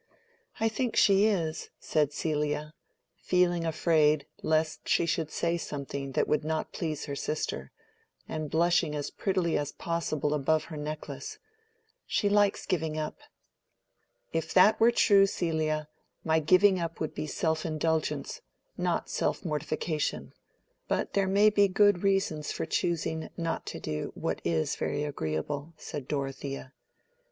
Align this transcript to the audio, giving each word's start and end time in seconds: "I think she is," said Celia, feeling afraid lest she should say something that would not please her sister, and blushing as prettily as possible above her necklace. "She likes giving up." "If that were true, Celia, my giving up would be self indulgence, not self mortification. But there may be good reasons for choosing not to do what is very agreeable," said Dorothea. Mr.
"I 0.59 0.67
think 0.67 0.95
she 0.95 1.27
is," 1.27 1.69
said 1.79 2.11
Celia, 2.11 2.73
feeling 3.21 3.65
afraid 3.67 4.25
lest 4.41 4.89
she 4.89 5.05
should 5.05 5.29
say 5.29 5.57
something 5.59 6.13
that 6.13 6.27
would 6.27 6.43
not 6.43 6.73
please 6.73 7.05
her 7.05 7.15
sister, 7.15 7.69
and 8.27 8.49
blushing 8.49 8.95
as 8.95 9.11
prettily 9.11 9.59
as 9.59 9.71
possible 9.71 10.33
above 10.33 10.63
her 10.73 10.75
necklace. 10.75 11.37
"She 12.07 12.29
likes 12.29 12.65
giving 12.65 12.97
up." 12.97 13.19
"If 14.33 14.55
that 14.55 14.79
were 14.79 14.89
true, 14.89 15.27
Celia, 15.27 15.87
my 16.23 16.39
giving 16.39 16.79
up 16.79 16.99
would 16.99 17.13
be 17.13 17.27
self 17.27 17.63
indulgence, 17.63 18.41
not 18.75 19.07
self 19.07 19.45
mortification. 19.45 20.33
But 20.87 21.13
there 21.13 21.27
may 21.27 21.51
be 21.51 21.67
good 21.67 22.01
reasons 22.01 22.51
for 22.51 22.65
choosing 22.65 23.29
not 23.37 23.67
to 23.67 23.79
do 23.79 24.13
what 24.15 24.41
is 24.43 24.75
very 24.75 25.03
agreeable," 25.03 25.75
said 25.77 26.07
Dorothea. 26.07 26.73
Mr. 26.73 26.77